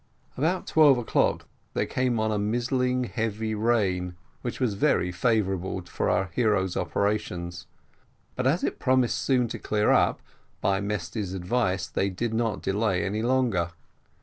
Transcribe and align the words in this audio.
About 0.35 0.65
twelve 0.65 0.97
o'clock 0.97 1.47
there 1.75 1.85
came 1.85 2.19
on 2.19 2.31
a 2.31 2.39
mizzling 2.39 3.03
heavy 3.03 3.53
rain, 3.53 4.15
which 4.41 4.59
was 4.59 4.73
very 4.73 5.11
favourable 5.11 5.83
for 5.83 6.09
our 6.09 6.31
hero's 6.33 6.75
operations. 6.75 7.67
But 8.35 8.47
as 8.47 8.63
it 8.63 8.79
promised 8.79 9.19
soon 9.19 9.47
to 9.49 9.59
clear 9.59 9.91
up, 9.91 10.19
by 10.59 10.81
Mesty's 10.81 11.35
advice 11.35 11.85
they 11.85 12.09
did 12.09 12.33
not 12.33 12.63
delay 12.63 13.03
any 13.05 13.21
longer. 13.21 13.73